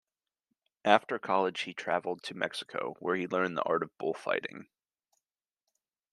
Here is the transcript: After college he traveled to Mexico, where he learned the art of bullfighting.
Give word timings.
After 0.83 1.19
college 1.19 1.61
he 1.61 1.75
traveled 1.75 2.23
to 2.23 2.33
Mexico, 2.33 2.95
where 2.99 3.15
he 3.15 3.27
learned 3.27 3.55
the 3.55 3.61
art 3.61 3.83
of 3.83 3.95
bullfighting. 3.99 4.67